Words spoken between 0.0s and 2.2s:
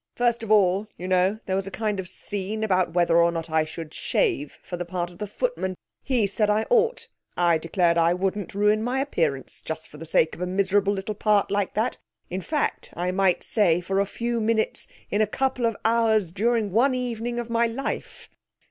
First of all, you know, there was a kind of